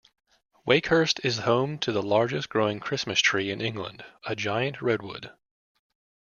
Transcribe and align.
Wakehurst 0.67 1.23
is 1.23 1.37
home 1.37 1.77
to 1.77 1.91
the 1.91 2.01
largest 2.01 2.49
growing 2.49 2.79
Christmas 2.79 3.19
tree 3.19 3.51
in 3.51 3.61
England, 3.61 4.03
a 4.25 4.35
giant 4.35 4.81
redwood. 4.81 5.29